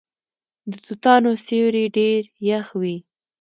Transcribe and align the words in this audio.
د 0.69 0.71
توتانو 0.85 1.31
سیوری 1.45 1.85
ډیر 1.97 2.21
یخ 2.49 2.67
وي. 2.81 2.97